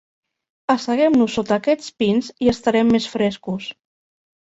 [0.73, 3.73] Asseguem-nos sota aquests pins i estarem més frescos.